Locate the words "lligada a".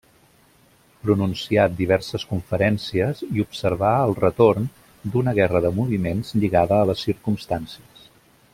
6.41-6.89